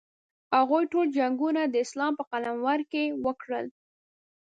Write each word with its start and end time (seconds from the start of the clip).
هغوی 0.55 0.83
ټول 0.91 1.07
جنګونه 1.17 1.61
د 1.67 1.75
اسلام 1.85 2.13
په 2.19 2.23
قلمرو 2.31 2.83
کې 2.91 3.03
وکړل. 3.25 3.65